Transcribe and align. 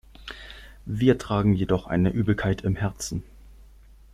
Wir 0.87 1.19
tragen 1.19 1.53
jedoch 1.53 1.85
eine 1.85 2.09
Übelkeit 2.09 2.63
im 2.63 2.75
Herzen. 2.75 3.21